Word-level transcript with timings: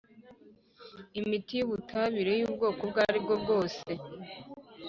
imiti 1.19 1.53
y 1.57 1.63
ubutabire 1.65 2.31
y 2.39 2.45
ubwoko 2.47 2.79
ubwo 2.85 2.99
ari 3.07 3.19
bwo 3.23 3.35
bwose 3.41 3.81